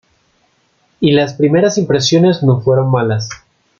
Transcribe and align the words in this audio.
Y 0.99 1.11
las 1.13 1.35
primeras 1.35 1.77
impresiones 1.77 2.41
no 2.41 2.59
fueron 2.61 2.89
malas. 2.89 3.29